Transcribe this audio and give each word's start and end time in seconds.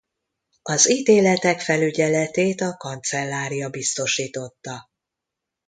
Az 0.61 0.89
ítéletek 0.89 1.61
felügyeletét 1.61 2.61
a 2.61 2.77
Kancellária 2.77 3.69
biztosította. 3.69 4.89